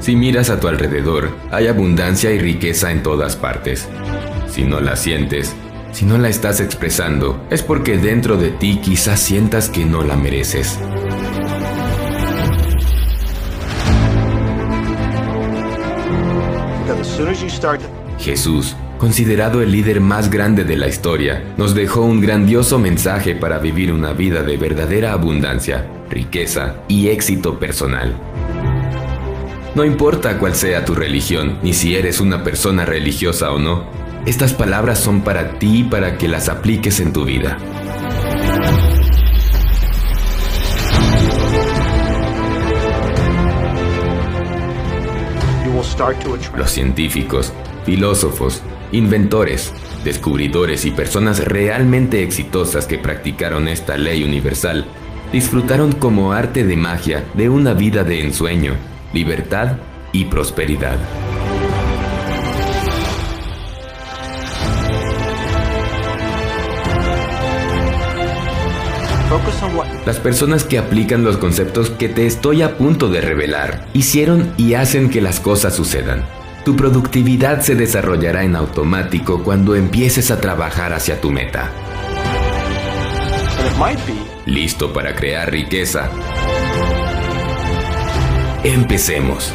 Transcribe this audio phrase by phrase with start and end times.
[0.00, 3.88] Si miras a tu alrededor, hay abundancia y riqueza en todas partes.
[4.48, 5.54] Si no la sientes,
[5.92, 10.16] si no la estás expresando, es porque dentro de ti quizás sientas que no la
[10.16, 10.78] mereces.
[18.18, 23.58] Jesús, considerado el líder más grande de la historia, nos dejó un grandioso mensaje para
[23.58, 28.14] vivir una vida de verdadera abundancia, riqueza y éxito personal.
[29.74, 33.84] No importa cuál sea tu religión, ni si eres una persona religiosa o no,
[34.24, 37.58] estas palabras son para ti para que las apliques en tu vida.
[46.56, 47.52] Los científicos,
[47.84, 49.72] filósofos, inventores,
[50.04, 54.86] descubridores y personas realmente exitosas que practicaron esta ley universal
[55.32, 58.74] disfrutaron como arte de magia de una vida de ensueño,
[59.14, 59.76] libertad
[60.12, 60.98] y prosperidad.
[70.04, 74.74] Las personas que aplican los conceptos que te estoy a punto de revelar hicieron y
[74.74, 76.24] hacen que las cosas sucedan.
[76.64, 81.70] Tu productividad se desarrollará en automático cuando empieces a trabajar hacia tu meta.
[84.46, 86.10] Listo para crear riqueza.
[88.64, 89.52] Empecemos.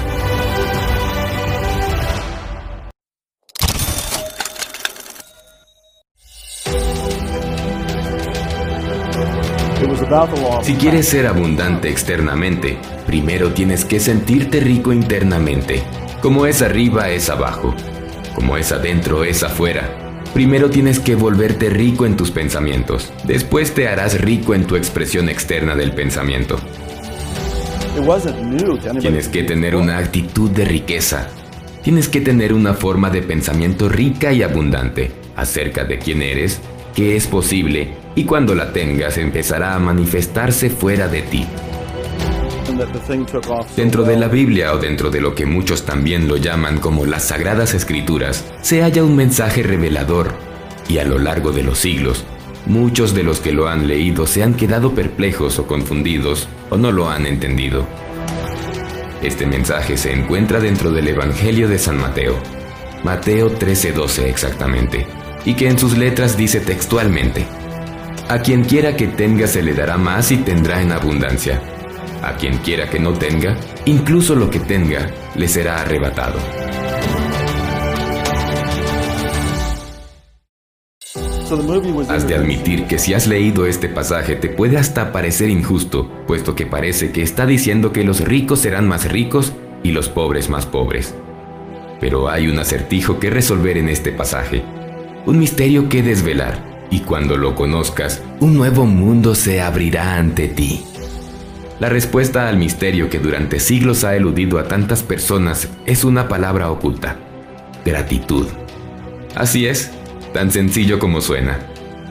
[10.61, 15.81] Si quieres ser abundante externamente, primero tienes que sentirte rico internamente.
[16.21, 17.73] Como es arriba es abajo,
[18.35, 20.21] como es adentro es afuera.
[20.35, 25.29] Primero tienes que volverte rico en tus pensamientos, después te harás rico en tu expresión
[25.29, 26.59] externa del pensamiento.
[28.99, 31.29] Tienes que tener una actitud de riqueza.
[31.83, 36.59] Tienes que tener una forma de pensamiento rica y abundante acerca de quién eres,
[36.93, 41.45] qué es posible y cuando la tengas empezará a manifestarse fuera de ti.
[43.75, 47.25] Dentro de la Biblia o dentro de lo que muchos también lo llaman como las
[47.25, 50.33] Sagradas Escrituras, se halla un mensaje revelador
[50.87, 52.25] y a lo largo de los siglos,
[52.69, 56.91] muchos de los que lo han leído se han quedado perplejos o confundidos o no
[56.91, 57.85] lo han entendido.
[59.21, 62.37] Este mensaje se encuentra dentro del Evangelio de San Mateo,
[63.03, 65.05] Mateo 13:12 exactamente,
[65.43, 67.45] y que en sus letras dice textualmente,
[68.29, 71.61] a quien quiera que tenga se le dará más y tendrá en abundancia.
[72.21, 76.37] A quien quiera que no tenga, incluso lo que tenga, le será arrebatado.
[82.09, 86.55] Has de admitir que si has leído este pasaje te puede hasta parecer injusto, puesto
[86.55, 90.67] que parece que está diciendo que los ricos serán más ricos y los pobres más
[90.67, 91.15] pobres.
[91.99, 94.63] Pero hay un acertijo que resolver en este pasaje,
[95.25, 100.83] un misterio que desvelar y cuando lo conozcas, un nuevo mundo se abrirá ante ti.
[101.79, 106.69] La respuesta al misterio que durante siglos ha eludido a tantas personas es una palabra
[106.69, 107.17] oculta,
[107.85, 108.45] gratitud.
[109.35, 109.91] Así es,
[110.33, 111.59] tan sencillo como suena,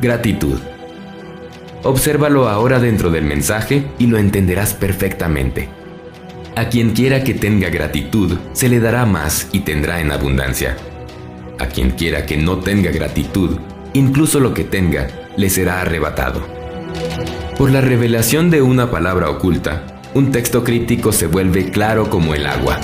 [0.00, 0.58] gratitud.
[1.82, 5.68] Obsérvalo ahora dentro del mensaje y lo entenderás perfectamente.
[6.56, 10.76] A quien quiera que tenga gratitud, se le dará más y tendrá en abundancia.
[11.60, 13.58] A quien quiera que no tenga gratitud,
[13.92, 16.44] incluso lo que tenga, le será arrebatado.
[17.56, 22.46] Por la revelación de una palabra oculta, un texto crítico se vuelve claro como el
[22.46, 22.80] agua.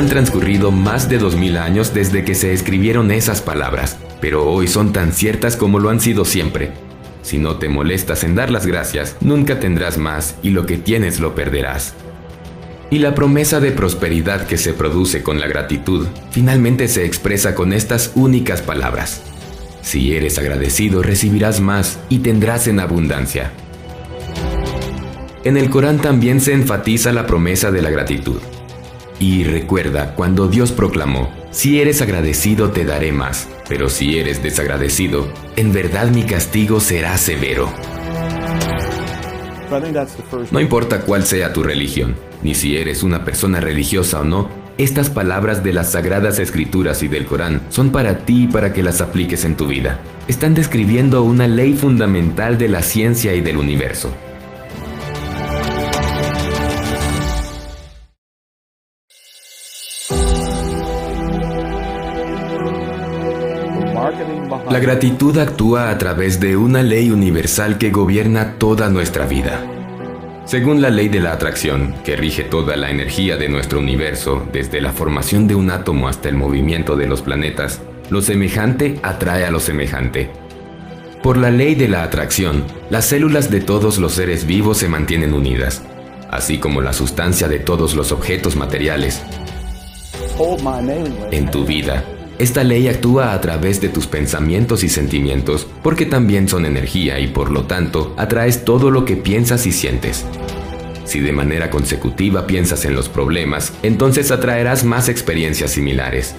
[0.00, 4.66] Han transcurrido más de dos mil años desde que se escribieron esas palabras, pero hoy
[4.66, 6.72] son tan ciertas como lo han sido siempre.
[7.20, 11.20] Si no te molestas en dar las gracias, nunca tendrás más y lo que tienes
[11.20, 11.92] lo perderás.
[12.88, 17.74] Y la promesa de prosperidad que se produce con la gratitud finalmente se expresa con
[17.74, 19.20] estas únicas palabras.
[19.82, 23.52] Si eres agradecido recibirás más y tendrás en abundancia.
[25.44, 28.38] En el Corán también se enfatiza la promesa de la gratitud.
[29.20, 35.30] Y recuerda cuando Dios proclamó, si eres agradecido te daré más, pero si eres desagradecido,
[35.56, 37.70] en verdad mi castigo será severo.
[40.50, 45.10] No importa cuál sea tu religión, ni si eres una persona religiosa o no, estas
[45.10, 49.02] palabras de las sagradas escrituras y del Corán son para ti y para que las
[49.02, 50.00] apliques en tu vida.
[50.28, 54.10] Están describiendo una ley fundamental de la ciencia y del universo.
[64.80, 69.62] La gratitud actúa a través de una ley universal que gobierna toda nuestra vida.
[70.46, 74.80] Según la ley de la atracción, que rige toda la energía de nuestro universo, desde
[74.80, 79.50] la formación de un átomo hasta el movimiento de los planetas, lo semejante atrae a
[79.50, 80.30] lo semejante.
[81.22, 85.34] Por la ley de la atracción, las células de todos los seres vivos se mantienen
[85.34, 85.82] unidas,
[86.30, 89.22] así como la sustancia de todos los objetos materiales.
[91.32, 92.02] En tu vida,
[92.40, 97.26] esta ley actúa a través de tus pensamientos y sentimientos, porque también son energía y
[97.26, 100.24] por lo tanto atraes todo lo que piensas y sientes.
[101.04, 106.34] Si de manera consecutiva piensas en los problemas, entonces atraerás más experiencias similares.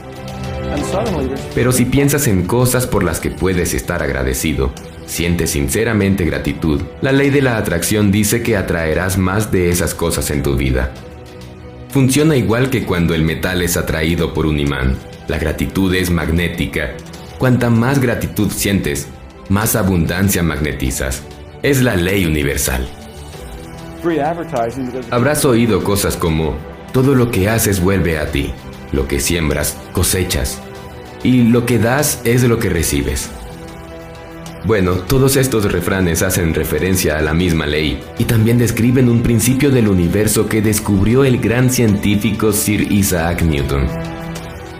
[1.54, 4.74] Pero si piensas en cosas por las que puedes estar agradecido,
[5.06, 10.32] sientes sinceramente gratitud, la ley de la atracción dice que atraerás más de esas cosas
[10.32, 10.92] en tu vida.
[11.92, 14.98] Funciona igual que cuando el metal es atraído por un imán.
[15.28, 16.92] La gratitud es magnética.
[17.38, 19.10] Cuanta más gratitud sientes,
[19.50, 21.22] más abundancia magnetizas.
[21.64, 22.88] Es la ley universal.
[25.10, 26.56] Habrás oído cosas como,
[26.94, 28.54] todo lo que haces vuelve a ti.
[28.94, 30.62] Lo que siembras, cosechas.
[31.24, 33.30] Y lo que das es lo que recibes.
[34.64, 39.72] Bueno, todos estos refranes hacen referencia a la misma ley y también describen un principio
[39.72, 43.88] del universo que descubrió el gran científico Sir Isaac Newton.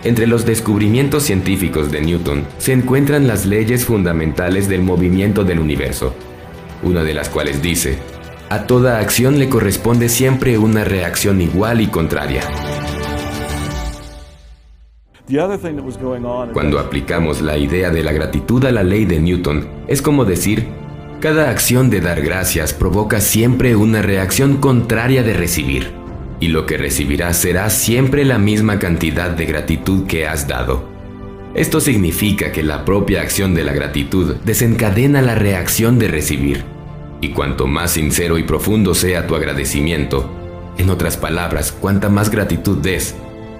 [0.04, 6.14] Entre los descubrimientos científicos de Newton se encuentran las leyes fundamentales del movimiento del universo,
[6.84, 7.98] una de las cuales dice,
[8.50, 12.42] a toda acción le corresponde siempre una reacción igual y contraria.
[16.52, 20.66] Cuando aplicamos la idea de la gratitud a la ley de Newton, es como decir,
[21.20, 25.90] cada acción de dar gracias provoca siempre una reacción contraria de recibir,
[26.38, 30.84] y lo que recibirás será siempre la misma cantidad de gratitud que has dado.
[31.54, 36.64] Esto significa que la propia acción de la gratitud desencadena la reacción de recibir,
[37.22, 40.30] y cuanto más sincero y profundo sea tu agradecimiento,
[40.76, 43.14] en otras palabras, cuanta más gratitud des,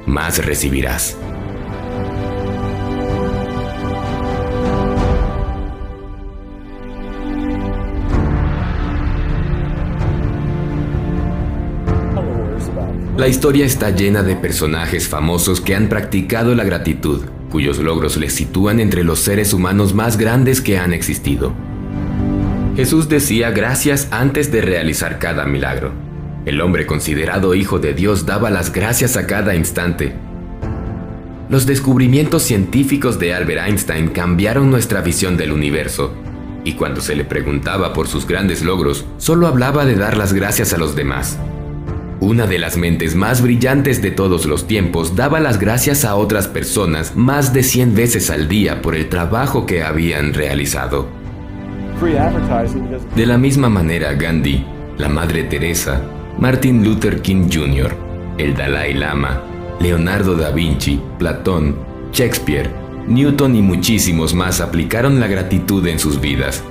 [0.05, 1.17] más recibirás.
[13.23, 17.21] La historia está llena de personajes famosos que han practicado la gratitud,
[17.53, 21.53] cuyos logros les sitúan entre los seres humanos más grandes que han existido.
[22.75, 25.93] Jesús decía gracias antes de realizar cada milagro.
[26.47, 30.15] El hombre considerado hijo de Dios daba las gracias a cada instante.
[31.49, 36.13] Los descubrimientos científicos de Albert Einstein cambiaron nuestra visión del universo,
[36.65, 40.73] y cuando se le preguntaba por sus grandes logros, solo hablaba de dar las gracias
[40.73, 41.39] a los demás.
[42.23, 46.47] Una de las mentes más brillantes de todos los tiempos daba las gracias a otras
[46.47, 51.09] personas más de 100 veces al día por el trabajo que habían realizado.
[53.17, 54.65] De la misma manera, Gandhi,
[54.99, 56.01] la Madre Teresa,
[56.39, 57.93] Martin Luther King Jr.,
[58.39, 59.43] el Dalai Lama,
[59.81, 61.75] Leonardo da Vinci, Platón,
[62.13, 62.71] Shakespeare,
[63.09, 66.63] Newton y muchísimos más aplicaron la gratitud en sus vidas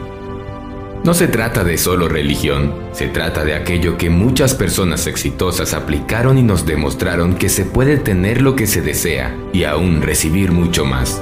[1.04, 6.38] no se trata de solo religión, se trata de aquello que muchas personas exitosas aplicaron
[6.38, 10.86] y nos demostraron que se puede tener lo que se desea y aún recibir mucho
[10.86, 11.22] más.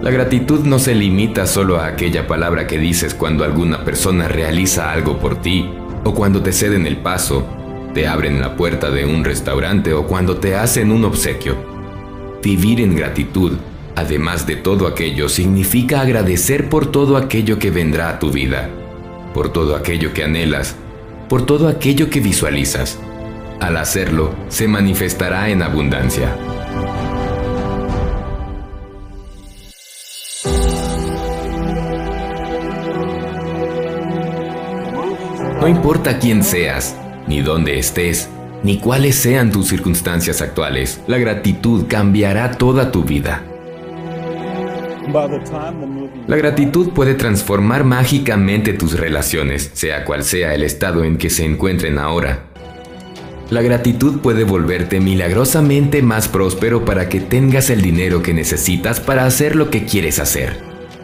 [0.00, 4.90] La gratitud no se limita solo a aquella palabra que dices cuando alguna persona realiza
[4.90, 5.68] algo por ti,
[6.04, 7.46] o cuando te ceden el paso,
[7.92, 11.56] te abren la puerta de un restaurante o cuando te hacen un obsequio.
[12.42, 13.58] Vivir en gratitud
[13.98, 18.70] Además de todo aquello, significa agradecer por todo aquello que vendrá a tu vida,
[19.34, 20.76] por todo aquello que anhelas,
[21.28, 23.00] por todo aquello que visualizas.
[23.58, 26.32] Al hacerlo, se manifestará en abundancia.
[35.60, 38.28] No importa quién seas, ni dónde estés,
[38.62, 43.42] ni cuáles sean tus circunstancias actuales, la gratitud cambiará toda tu vida.
[46.26, 51.44] La gratitud puede transformar mágicamente tus relaciones, sea cual sea el estado en que se
[51.44, 52.44] encuentren ahora.
[53.50, 59.24] La gratitud puede volverte milagrosamente más próspero para que tengas el dinero que necesitas para
[59.24, 60.58] hacer lo que quieres hacer.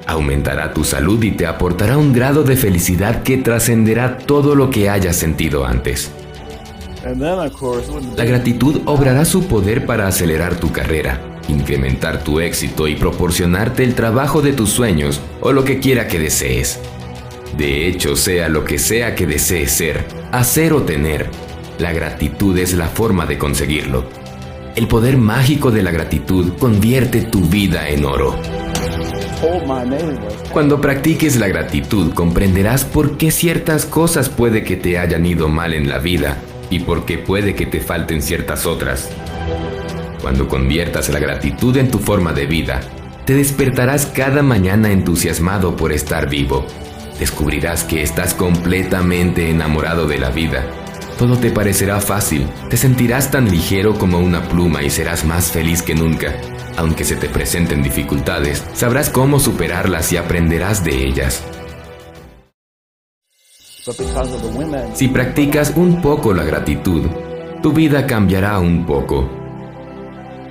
[0.06, 4.90] Aumentará tu salud y te aportará un grado de felicidad que trascenderá todo lo que
[4.90, 6.12] hayas sentido antes.
[8.16, 13.94] La gratitud obrará su poder para acelerar tu carrera, incrementar tu éxito y proporcionarte el
[13.94, 16.80] trabajo de tus sueños o lo que quiera que desees.
[17.56, 21.28] De hecho, sea lo que sea que desees ser, hacer o tener,
[21.78, 24.04] la gratitud es la forma de conseguirlo.
[24.76, 28.36] El poder mágico de la gratitud convierte tu vida en oro.
[30.52, 35.74] Cuando practiques la gratitud comprenderás por qué ciertas cosas puede que te hayan ido mal
[35.74, 36.38] en la vida
[36.70, 39.10] y por qué puede que te falten ciertas otras.
[40.24, 42.80] Cuando conviertas la gratitud en tu forma de vida,
[43.26, 46.64] te despertarás cada mañana entusiasmado por estar vivo.
[47.18, 50.64] Descubrirás que estás completamente enamorado de la vida.
[51.18, 55.82] Todo te parecerá fácil, te sentirás tan ligero como una pluma y serás más feliz
[55.82, 56.32] que nunca.
[56.78, 61.44] Aunque se te presenten dificultades, sabrás cómo superarlas y aprenderás de ellas.
[64.94, 67.04] Si practicas un poco la gratitud,
[67.62, 69.43] tu vida cambiará un poco.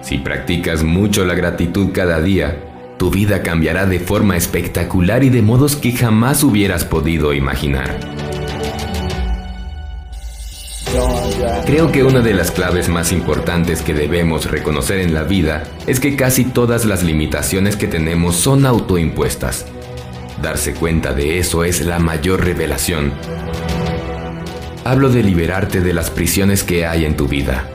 [0.04, 2.62] Si practicas mucho la gratitud cada día,
[2.98, 8.00] tu vida cambiará de forma espectacular y de modos que jamás hubieras podido imaginar.
[11.66, 16.02] Creo que una de las claves más importantes que debemos reconocer en la vida es
[16.02, 19.66] que casi todas las limitaciones que tenemos son autoimpuestas.
[20.42, 23.14] Darse cuenta de eso es la mayor revelación.
[24.84, 27.70] Hablo de liberarte de las prisiones que hay en tu vida,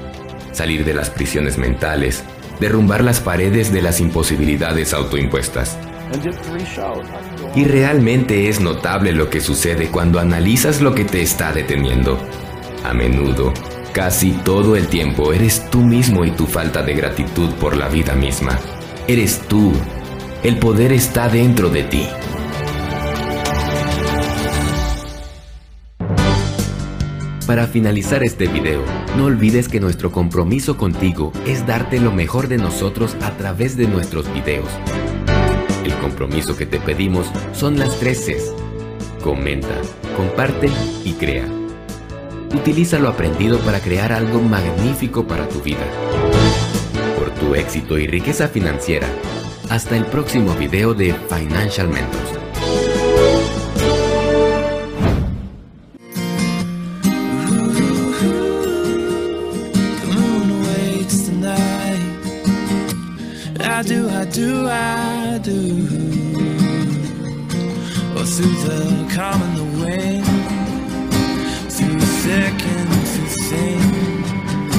[0.59, 2.25] salir de las prisiones mentales,
[2.59, 5.79] derrumbar las paredes de las imposibilidades autoimpuestas.
[7.55, 12.19] Y realmente es notable lo que sucede cuando analizas lo que te está deteniendo.
[12.85, 13.55] A menudo,
[13.93, 18.15] casi todo el tiempo eres tú mismo y tu falta de gratitud por la vida
[18.17, 18.59] misma.
[19.07, 19.73] Eres tú.
[20.43, 22.07] El poder está dentro de ti.
[27.49, 28.83] Para finalizar este video,
[29.17, 33.87] no olvides que nuestro compromiso contigo es darte lo mejor de nosotros a través de
[33.87, 34.69] nuestros videos.
[35.83, 38.53] El compromiso que te pedimos son las tres Cs.
[39.25, 39.75] Comenta,
[40.15, 40.69] comparte
[41.07, 41.47] y crea.
[42.55, 45.87] Utiliza lo aprendido para crear algo magnífico para tu vida.
[47.19, 49.09] Por tu éxito y riqueza financiera.
[49.71, 52.48] Hasta el próximo video de Financial Mentors.
[64.39, 65.59] do I do?
[68.17, 70.28] Or through the calm in the wind?